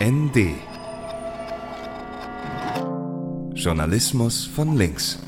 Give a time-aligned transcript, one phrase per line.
[0.00, 0.54] ND
[3.52, 5.18] Journalismus von links.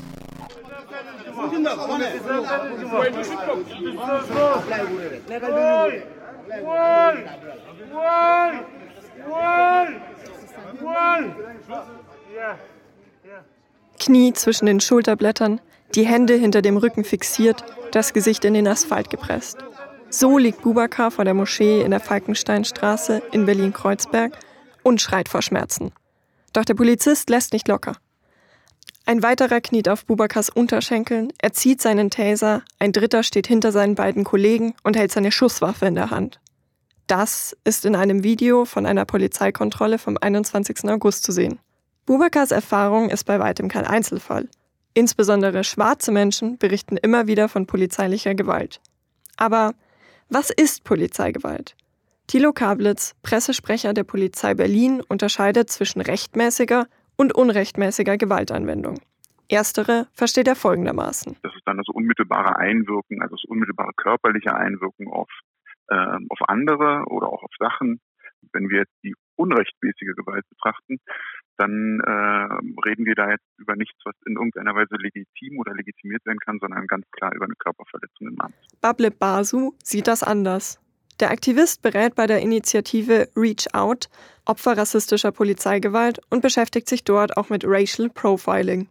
[13.99, 15.59] Knie zwischen den Schulterblättern,
[15.95, 19.57] die Hände hinter dem Rücken fixiert, das Gesicht in den Asphalt gepresst.
[20.09, 24.37] So liegt Bubakar vor der Moschee in der Falkensteinstraße in Berlin-Kreuzberg
[24.83, 25.91] und schreit vor Schmerzen.
[26.53, 27.95] Doch der Polizist lässt nicht locker.
[29.05, 33.95] Ein weiterer kniet auf Bubakars Unterschenkeln, er zieht seinen Taser, ein dritter steht hinter seinen
[33.95, 36.39] beiden Kollegen und hält seine Schusswaffe in der Hand.
[37.07, 40.89] Das ist in einem Video von einer Polizeikontrolle vom 21.
[40.89, 41.59] August zu sehen.
[42.05, 44.47] Bubakars Erfahrung ist bei weitem kein Einzelfall.
[44.93, 48.81] Insbesondere schwarze Menschen berichten immer wieder von polizeilicher Gewalt.
[49.37, 49.73] Aber
[50.29, 51.75] was ist Polizeigewalt?
[52.27, 58.99] Thilo Kablitz, Pressesprecher der Polizei Berlin, unterscheidet zwischen rechtmäßiger und unrechtmäßiger Gewaltanwendung.
[59.49, 61.35] Erstere versteht er folgendermaßen.
[61.43, 65.29] Das ist dann das unmittelbare Einwirken, also das unmittelbare körperliche Einwirken auf,
[65.89, 67.99] äh, auf andere oder auch auf Sachen.
[68.53, 70.99] Wenn wir jetzt die unrechtmäßige Gewalt betrachten,
[71.57, 76.25] dann äh, reden wir da jetzt über nichts, was in irgendeiner Weise legitim oder legitimiert
[76.25, 78.55] werden kann, sondern ganz klar über eine Körperverletzung im Amt.
[78.81, 80.79] Bable Basu sieht das anders.
[81.19, 84.09] Der Aktivist berät bei der Initiative Reach Out
[84.45, 88.89] Opfer rassistischer Polizeigewalt und beschäftigt sich dort auch mit Racial Profiling.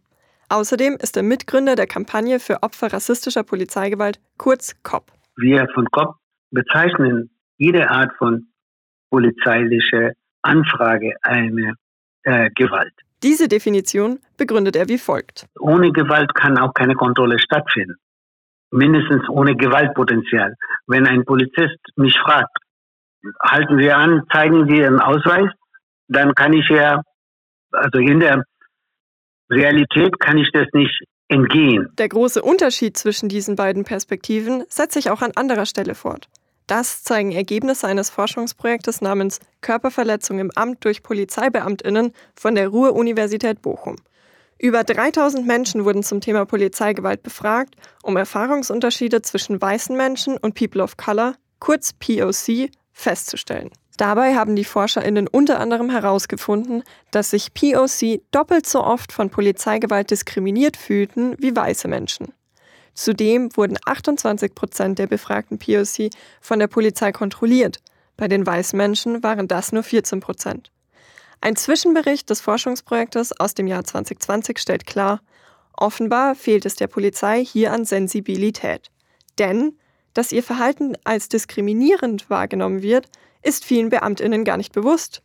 [0.49, 5.11] Außerdem ist er Mitgründer der Kampagne für Opfer rassistischer Polizeigewalt, kurz COP.
[5.37, 6.17] Wir von COP
[6.51, 8.47] bezeichnen jede Art von
[9.11, 10.13] polizeiliche
[10.43, 11.75] Anfrage eine
[12.23, 12.93] äh, Gewalt.
[13.23, 15.47] Diese Definition begründet er wie folgt.
[15.59, 17.97] Ohne Gewalt kann auch keine Kontrolle stattfinden
[18.71, 20.55] mindestens ohne Gewaltpotenzial.
[20.87, 22.57] Wenn ein Polizist mich fragt,
[23.43, 25.51] halten Sie an, zeigen Sie Ihren Ausweis,
[26.09, 27.03] dann kann ich ja,
[27.73, 28.45] also in der
[29.51, 31.89] Realität kann ich das nicht entgehen.
[31.99, 36.29] Der große Unterschied zwischen diesen beiden Perspektiven setzt sich auch an anderer Stelle fort.
[36.71, 43.97] Das zeigen Ergebnisse eines Forschungsprojektes namens Körperverletzung im Amt durch Polizeibeamtinnen von der Ruhr-Universität Bochum.
[44.57, 50.81] Über 3000 Menschen wurden zum Thema Polizeigewalt befragt, um Erfahrungsunterschiede zwischen weißen Menschen und People
[50.81, 53.71] of Color, kurz POC, festzustellen.
[53.97, 60.13] Dabei haben die ForscherInnen unter anderem herausgefunden, dass sich POC doppelt so oft von Polizeigewalt
[60.13, 62.33] diskriminiert fühlten wie weiße Menschen.
[63.01, 66.11] Zudem wurden 28 Prozent der befragten POC
[66.43, 67.81] von der Polizei kontrolliert.
[68.19, 70.71] Bei den weißen Menschen waren das nur 14 Prozent.
[71.41, 75.23] Ein Zwischenbericht des Forschungsprojektes aus dem Jahr 2020 stellt klar,
[75.73, 78.91] offenbar fehlt es der Polizei hier an Sensibilität.
[79.39, 79.79] Denn,
[80.13, 83.07] dass ihr Verhalten als diskriminierend wahrgenommen wird,
[83.41, 85.23] ist vielen Beamtinnen gar nicht bewusst.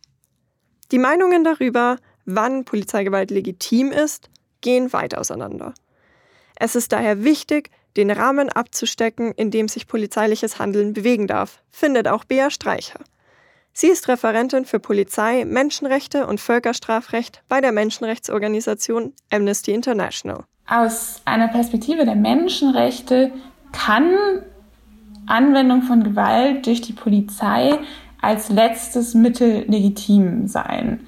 [0.92, 4.30] Die Meinungen darüber, wann Polizeigewalt legitim ist,
[4.62, 5.74] gehen weit auseinander.
[6.56, 12.08] Es ist daher wichtig, den Rahmen abzustecken, in dem sich polizeiliches Handeln bewegen darf, findet
[12.08, 13.00] auch Bea Streicher.
[13.72, 20.44] Sie ist Referentin für Polizei, Menschenrechte und Völkerstrafrecht bei der Menschenrechtsorganisation Amnesty International.
[20.66, 23.32] Aus einer Perspektive der Menschenrechte
[23.72, 24.14] kann
[25.26, 27.78] Anwendung von Gewalt durch die Polizei
[28.22, 31.06] als letztes Mittel legitim sein.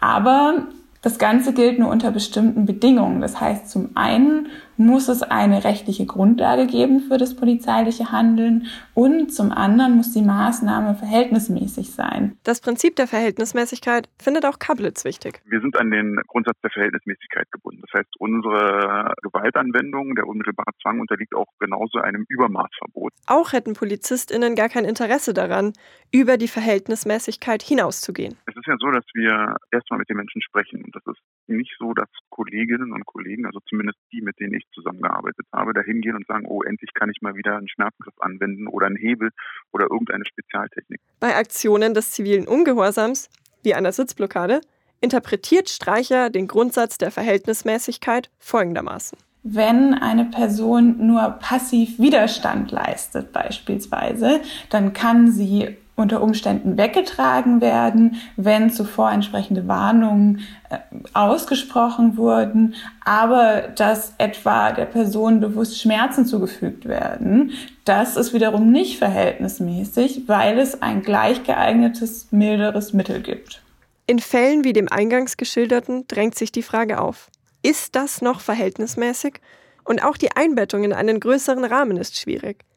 [0.00, 0.68] Aber
[1.02, 3.20] das Ganze gilt nur unter bestimmten Bedingungen.
[3.20, 9.32] Das heißt, zum einen muss es eine rechtliche Grundlage geben für das polizeiliche Handeln und
[9.32, 12.38] zum anderen muss die Maßnahme verhältnismäßig sein.
[12.44, 15.40] Das Prinzip der Verhältnismäßigkeit findet auch Kablitz wichtig.
[15.44, 17.82] Wir sind an den Grundsatz der Verhältnismäßigkeit gebunden.
[17.82, 23.12] Das heißt, unsere Gewaltanwendung, der unmittelbare Zwang unterliegt auch genauso einem Übermaßverbot.
[23.26, 25.72] Auch hätten PolizistInnen gar kein Interesse daran,
[26.12, 28.36] über die Verhältnismäßigkeit hinauszugehen.
[28.46, 31.74] Es ist ja so, dass wir erstmal mit den Menschen sprechen und das ist nicht
[31.78, 36.16] so, dass Kolleginnen und Kollegen, also zumindest die, mit denen ich zusammengearbeitet habe, da hingehen
[36.16, 39.30] und sagen, oh, endlich kann ich mal wieder einen Schmerzgriff anwenden oder einen Hebel
[39.72, 41.00] oder irgendeine Spezialtechnik.
[41.20, 43.28] Bei Aktionen des zivilen Ungehorsams,
[43.62, 44.60] wie einer Sitzblockade,
[45.00, 49.18] interpretiert Streicher den Grundsatz der Verhältnismäßigkeit folgendermaßen.
[49.44, 58.16] Wenn eine Person nur passiv Widerstand leistet beispielsweise, dann kann sie unter Umständen weggetragen werden,
[58.36, 60.40] wenn zuvor entsprechende Warnungen
[60.70, 60.78] äh,
[61.12, 62.74] ausgesprochen wurden,
[63.04, 67.52] aber dass etwa der Person bewusst Schmerzen zugefügt werden,
[67.84, 73.62] das ist wiederum nicht verhältnismäßig, weil es ein gleich geeignetes, milderes Mittel gibt.
[74.06, 77.28] In Fällen wie dem eingangs geschilderten drängt sich die Frage auf,
[77.62, 79.40] ist das noch verhältnismäßig?
[79.84, 82.67] Und auch die Einbettung in einen größeren Rahmen ist schwierig.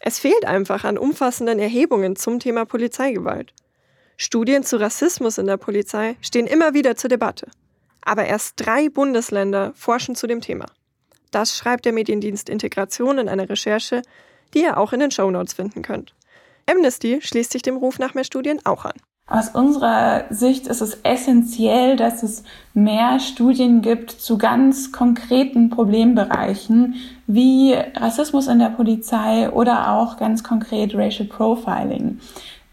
[0.00, 3.52] Es fehlt einfach an umfassenden Erhebungen zum Thema Polizeigewalt.
[4.16, 7.48] Studien zu Rassismus in der Polizei stehen immer wieder zur Debatte.
[8.02, 10.66] Aber erst drei Bundesländer forschen zu dem Thema.
[11.30, 14.02] Das schreibt der Mediendienst Integration in einer Recherche,
[14.54, 16.14] die ihr auch in den Shownotes finden könnt.
[16.66, 18.96] Amnesty schließt sich dem Ruf nach mehr Studien auch an.
[19.30, 26.94] Aus unserer Sicht ist es essentiell, dass es mehr Studien gibt zu ganz konkreten Problembereichen
[27.26, 32.20] wie Rassismus in der Polizei oder auch ganz konkret Racial Profiling.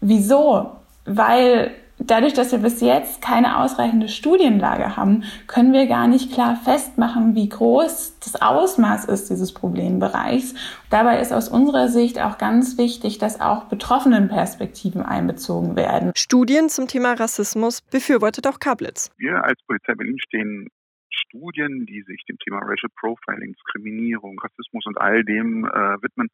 [0.00, 0.70] Wieso?
[1.04, 1.72] Weil
[2.06, 7.34] Dadurch, dass wir bis jetzt keine ausreichende Studienlage haben, können wir gar nicht klar festmachen,
[7.34, 10.54] wie groß das Ausmaß ist dieses Problembereichs.
[10.88, 16.12] Dabei ist aus unserer Sicht auch ganz wichtig, dass auch Betroffenenperspektiven einbezogen werden.
[16.14, 19.10] Studien zum Thema Rassismus befürwortet auch Kablitz.
[19.16, 20.68] Wir als Polizei Berlin stehen
[21.10, 26.28] Studien, die sich dem Thema Racial Profiling, Diskriminierung, Rassismus und all dem äh, widmen,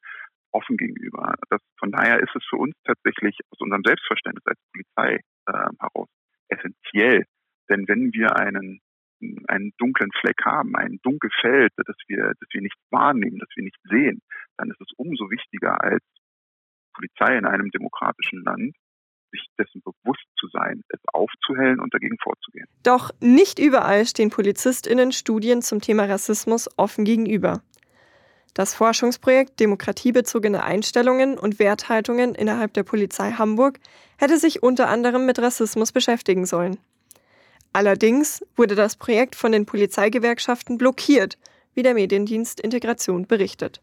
[0.51, 1.35] offen gegenüber.
[1.49, 6.09] Das, von daher ist es für uns tatsächlich aus unserem Selbstverständnis als Polizei äh, heraus
[6.49, 7.25] essentiell.
[7.69, 8.81] Denn wenn wir einen,
[9.49, 13.79] einen dunklen Fleck haben, ein Dunkelfeld, das wir, das wir nicht wahrnehmen, das wir nicht
[13.85, 14.21] sehen,
[14.59, 16.05] dann ist es umso wichtiger als
[16.95, 18.75] Polizei in einem demokratischen Land,
[19.31, 22.67] sich dessen bewusst zu sein, es aufzuhellen und dagegen vorzugehen.
[22.83, 27.63] Doch nicht überall stehen PolizistInnen Studien zum Thema Rassismus offen gegenüber.
[28.55, 33.79] Das Forschungsprojekt Demokratiebezogene Einstellungen und Werthaltungen innerhalb der Polizei Hamburg
[34.19, 36.79] hätte sich unter anderem mit Rassismus beschäftigen sollen.
[37.73, 41.39] Allerdings wurde das Projekt von den Polizeigewerkschaften blockiert,
[41.75, 43.81] wie der Mediendienst Integration berichtet.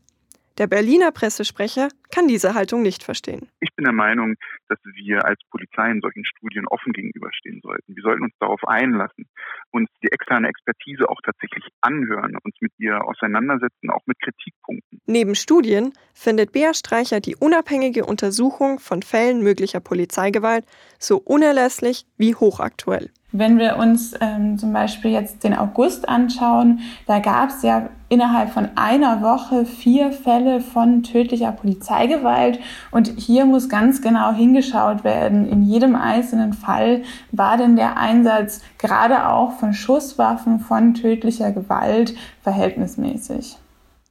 [0.59, 3.47] Der Berliner Pressesprecher kann diese Haltung nicht verstehen.
[3.61, 4.35] Ich bin der Meinung,
[4.67, 7.95] dass wir als Polizei in solchen Studien offen gegenüberstehen sollten.
[7.95, 9.25] Wir sollten uns darauf einlassen,
[9.71, 14.99] uns die externe Expertise auch tatsächlich anhören, uns mit ihr auseinandersetzen, auch mit Kritikpunkten.
[15.05, 20.65] Neben Studien findet Bea Streicher die unabhängige Untersuchung von Fällen möglicher Polizeigewalt
[20.99, 23.11] so unerlässlich wie hochaktuell.
[23.31, 28.51] Wenn wir uns ähm, zum Beispiel jetzt den August anschauen, da gab es ja innerhalb
[28.51, 32.59] von einer Woche vier Fälle von tödlicher Polizeigewalt.
[32.89, 35.47] Und hier muss ganz genau hingeschaut werden.
[35.47, 42.15] In jedem einzelnen Fall war denn der Einsatz gerade auch von Schusswaffen von tödlicher Gewalt
[42.41, 43.57] verhältnismäßig.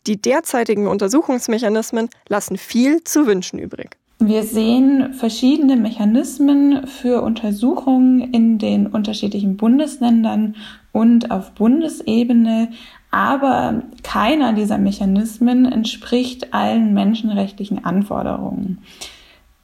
[0.07, 3.97] Die derzeitigen Untersuchungsmechanismen lassen viel zu wünschen übrig.
[4.21, 10.57] Wir sehen verschiedene Mechanismen für Untersuchungen in den unterschiedlichen Bundesländern
[10.91, 12.71] und auf Bundesebene,
[13.13, 18.79] aber keiner dieser Mechanismen entspricht allen menschenrechtlichen Anforderungen.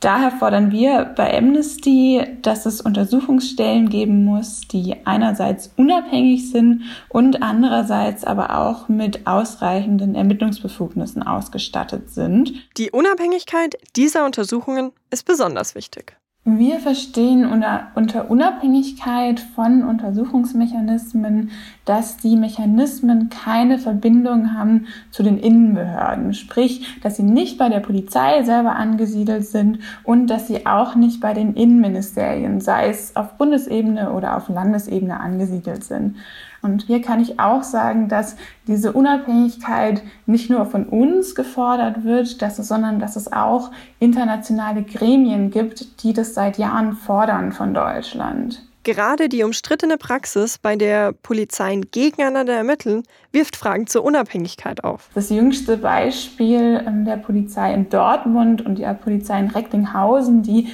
[0.05, 7.43] Daher fordern wir bei Amnesty, dass es Untersuchungsstellen geben muss, die einerseits unabhängig sind und
[7.43, 12.53] andererseits aber auch mit ausreichenden Ermittlungsbefugnissen ausgestattet sind.
[12.77, 16.19] Die Unabhängigkeit dieser Untersuchungen ist besonders wichtig.
[16.47, 21.53] Wir verstehen unter, unter, Unabhängigkeit von Untersuchungsmechanismen,
[21.87, 27.81] dass die Mechanismen keine Verbindung haben zu den Innenbehörden, sprich, dass sie nicht bei der
[27.81, 33.39] Polizei selber angesiedelt sind und dass sie auch nicht bei den Innenministerien, sei es auf
[33.39, 36.17] Bundesebene oder auf Landesebene angesiedelt sind.
[36.65, 42.41] Und hier kann ich auch sagen, dass diese Unabhängigkeit nicht nur von uns gefordert wird,
[42.41, 43.71] dass es, sondern dass es auch
[44.01, 48.63] internationale Gremien gibt, die das seit Jahren fordern von Deutschland.
[48.83, 53.03] Gerade die umstrittene Praxis, bei der Polizeien gegeneinander ermitteln,
[53.33, 55.09] wirft Fragen zur Unabhängigkeit auf.
[55.15, 60.69] Das jüngste Beispiel ähm, der Polizei in Dortmund und der Polizei in Recklinghausen, die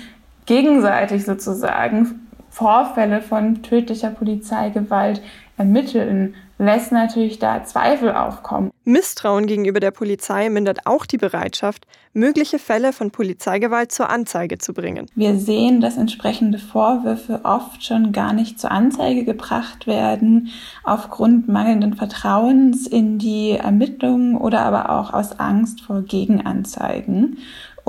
[0.47, 5.23] gegenseitig sozusagen Vorfälle von tödlicher Polizeigewalt
[5.61, 8.71] ermitteln, lässt natürlich da Zweifel aufkommen.
[8.85, 14.73] Misstrauen gegenüber der Polizei mindert auch die Bereitschaft, mögliche Fälle von Polizeigewalt zur Anzeige zu
[14.73, 15.07] bringen.
[15.15, 20.49] Wir sehen, dass entsprechende Vorwürfe oft schon gar nicht zur Anzeige gebracht werden,
[20.83, 27.39] aufgrund mangelnden Vertrauens in die Ermittlungen oder aber auch aus Angst vor Gegenanzeigen.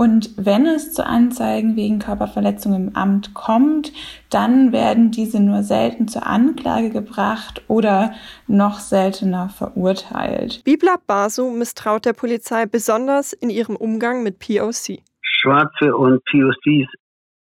[0.02, 3.94] Und wenn es zu Anzeigen wegen Körperverletzung im Amt kommt,
[4.32, 8.12] dann werden diese nur selten zur Anklage gebracht oder
[8.48, 10.64] noch seltener verurteilt.
[10.66, 15.04] Biblab Basu misstraut der Polizei besonders in ihrem Umgang mit POC.
[15.22, 16.92] Schwarze und POCs,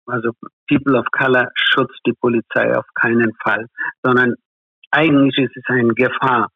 [0.04, 0.32] also
[0.68, 3.68] People of Color, schützt die Polizei auf keinen Fall,
[4.02, 4.34] sondern
[4.90, 6.50] eigentlich ist es eine Gefahr.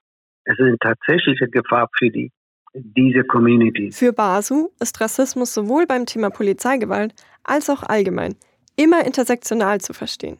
[0.44, 2.30] Es ist eine tatsächliche Gefahr für die
[2.74, 3.92] diese Community.
[3.92, 7.14] Für Basu ist Rassismus sowohl beim Thema Polizeigewalt
[7.44, 8.34] als auch allgemein
[8.76, 10.38] immer intersektional zu verstehen.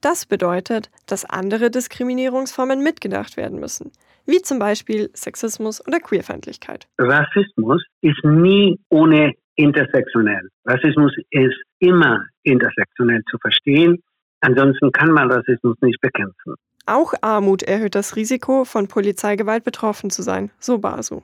[0.00, 3.90] Das bedeutet, dass andere Diskriminierungsformen mitgedacht werden müssen,
[4.26, 6.86] wie zum Beispiel Sexismus oder Queerfeindlichkeit.
[6.98, 10.48] Rassismus ist nie ohne intersektionell.
[10.64, 14.00] Rassismus ist immer intersektionell zu verstehen.
[14.40, 16.54] Ansonsten kann man Rassismus nicht bekämpfen.
[16.86, 21.22] Auch Armut erhöht das Risiko, von Polizeigewalt betroffen zu sein, so Basu.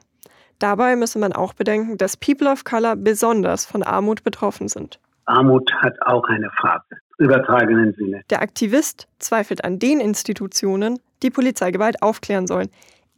[0.59, 4.99] Dabei müsse man auch bedenken, dass People of Color besonders von Armut betroffen sind.
[5.27, 8.23] Armut hat auch eine Farbe, übertragenen Sinne.
[8.31, 12.69] Der Aktivist zweifelt an den Institutionen, die Polizeigewalt aufklären sollen,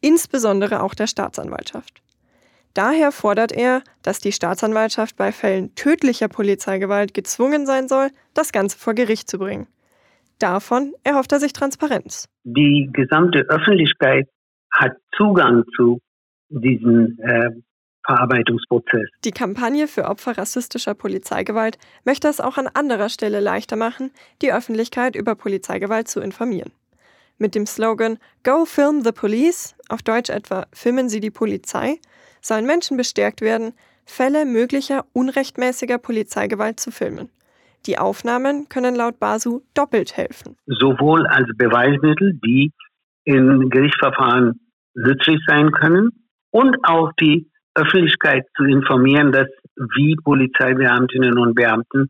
[0.01, 2.03] insbesondere auch der Staatsanwaltschaft.
[2.75, 8.79] Daher fordert er, dass die Staatsanwaltschaft bei Fällen tödlicher Polizeigewalt gezwungen sein soll, das Ganze
[8.79, 9.67] vor Gericht zu bringen.
[10.39, 12.29] Davon erhofft er sich Transparenz.
[12.45, 14.29] Die gesamte Öffentlichkeit
[14.71, 16.01] hat Zugang zu
[16.49, 17.51] diesem äh,
[18.07, 19.09] Verarbeitungsprozess.
[19.25, 24.11] Die Kampagne für Opfer rassistischer Polizeigewalt möchte es auch an anderer Stelle leichter machen,
[24.43, 26.71] die Öffentlichkeit über Polizeigewalt zu informieren.
[27.39, 31.99] Mit dem Slogan Go Film the Police, auf Deutsch etwa Filmen Sie die Polizei,
[32.41, 33.73] sollen Menschen bestärkt werden,
[34.07, 37.29] Fälle möglicher unrechtmäßiger Polizeigewalt zu filmen.
[37.87, 40.57] Die Aufnahmen können laut Basu doppelt helfen.
[40.67, 42.73] Sowohl als Beweismittel, die
[43.25, 44.61] in Gerichtsverfahren
[44.95, 46.11] nützlich sein können,
[46.57, 49.49] und auch die Öffentlichkeit zu informieren, dass
[49.95, 52.09] wie Polizeibeamtinnen und Beamten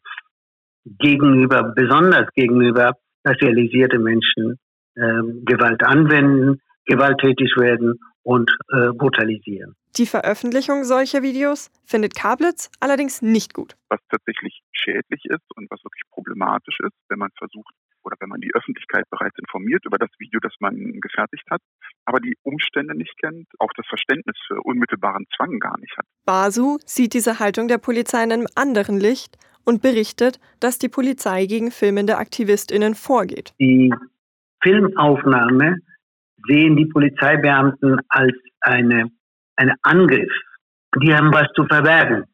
[0.85, 2.93] gegenüber, besonders gegenüber
[3.25, 4.61] racialisierte Menschen
[4.95, 5.01] äh,
[5.45, 9.75] Gewalt anwenden, gewalttätig werden und äh, brutalisieren.
[9.97, 13.75] Die Veröffentlichung solcher Videos findet Kablitz allerdings nicht gut.
[13.89, 17.75] Was tatsächlich schädlich ist und was wirklich problematisch ist, wenn man versucht
[18.07, 21.61] oder wenn man die Öffentlichkeit bereits informiert über das Video, das man gefertigt hat,
[22.05, 26.07] aber die Umstände nicht kennt, auch das Verständnis für unmittelbaren Zwang gar nicht hat.
[26.25, 31.47] Basu sieht diese Haltung der Polizei in einem anderen Licht und berichtet, dass die Polizei
[31.47, 33.53] gegen filmende AktivistInnen vorgeht.
[33.59, 33.93] Die
[34.63, 35.79] Filmaufnahme
[36.49, 39.11] sehen die Polizeibeamten als eine,
[39.57, 40.31] eine Angriff.
[41.03, 42.25] Die haben was zu verbergen.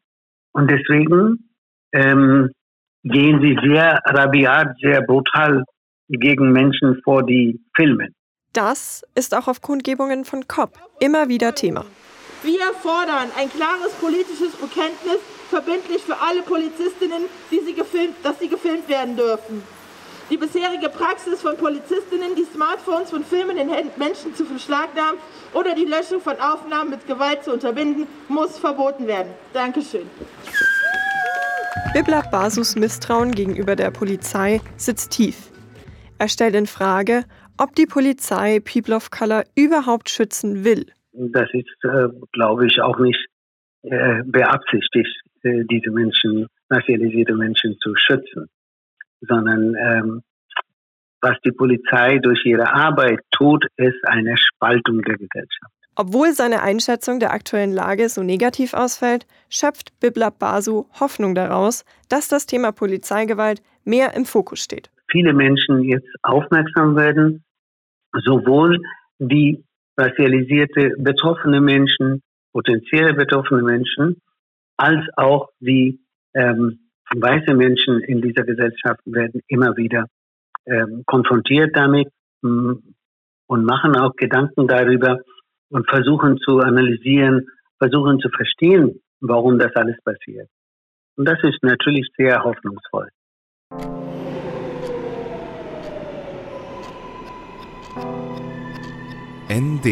[0.53, 1.49] Und deswegen
[1.93, 2.51] ähm,
[3.05, 5.65] gehen sie sehr rabiat, sehr brutal
[6.09, 8.15] gegen Menschen vor, die filmen.
[8.53, 11.85] Das ist auch auf Kundgebungen von COP immer wieder Thema.
[12.43, 15.19] Wir fordern ein klares politisches Bekenntnis,
[15.49, 19.63] verbindlich für alle Polizistinnen, die sie gefilmt, dass sie gefilmt werden dürfen.
[20.31, 25.19] Die bisherige Praxis von Polizistinnen, die Smartphones von filmenden Menschen zu beschlagnahmen
[25.53, 29.33] oder die Löschung von Aufnahmen mit Gewalt zu unterbinden, muss verboten werden.
[29.53, 30.09] Dankeschön.
[31.95, 35.51] Biblak Basus Misstrauen gegenüber der Polizei sitzt tief.
[36.19, 37.25] Er stellt in Frage,
[37.59, 40.87] ob die Polizei People of Color überhaupt schützen will.
[41.13, 43.27] Das ist, äh, glaube ich, auch nicht
[43.83, 48.49] äh, beabsichtigt, äh, diese Menschen, racialisierte Menschen zu schützen,
[49.21, 50.23] sondern ähm,
[51.21, 55.73] was die Polizei durch ihre Arbeit tut, ist eine Spaltung der Gesellschaft.
[55.95, 62.29] Obwohl seine Einschätzung der aktuellen Lage so negativ ausfällt, schöpft Biblab Basu Hoffnung daraus, dass
[62.29, 64.91] das Thema Polizeigewalt mehr im Fokus steht.
[65.11, 67.45] Viele Menschen jetzt aufmerksam werden,
[68.25, 68.81] sowohl
[69.19, 69.63] die
[69.99, 72.23] racialisierte betroffene Menschen,
[72.53, 74.17] potenzielle betroffene Menschen,
[74.79, 76.01] als auch die
[76.35, 80.07] ähm, weiße Menschen in dieser Gesellschaft werden immer wieder
[80.67, 82.09] ähm, konfrontiert damit
[82.41, 82.73] mm,
[83.47, 85.21] und machen auch Gedanken darüber,
[85.73, 87.47] und versuchen zu analysieren,
[87.79, 90.49] versuchen zu verstehen, warum das alles passiert.
[91.17, 93.09] Und das ist natürlich sehr hoffnungsvoll.
[99.49, 99.87] ND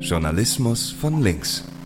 [0.00, 1.77] Journalismus von links.